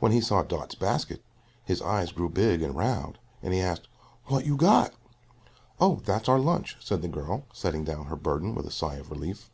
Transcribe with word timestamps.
When 0.00 0.10
he 0.10 0.20
saw 0.20 0.42
Dot's 0.42 0.74
basket 0.74 1.22
his 1.64 1.80
eyes 1.80 2.10
grew 2.10 2.28
big 2.28 2.60
and 2.60 2.74
round, 2.76 3.20
and 3.40 3.54
he 3.54 3.60
asked, 3.60 3.86
"What 4.26 4.44
you 4.44 4.56
got?" 4.56 4.94
"Oh, 5.80 6.02
that's 6.04 6.28
our 6.28 6.40
lunch," 6.40 6.76
said 6.80 7.02
the 7.02 7.06
girl, 7.08 7.44
setting 7.52 7.84
down 7.84 8.06
her 8.06 8.16
burden 8.16 8.56
with 8.56 8.66
a 8.66 8.72
sigh 8.72 8.96
of 8.96 9.12
relief. 9.12 9.52